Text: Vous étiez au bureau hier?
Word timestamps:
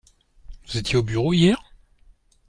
Vous 0.65 0.77
étiez 0.79 0.95
au 0.97 1.03
bureau 1.03 1.31
hier? 1.31 1.61